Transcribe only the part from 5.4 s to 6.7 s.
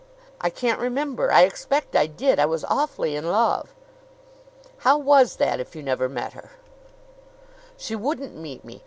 if you never met her?"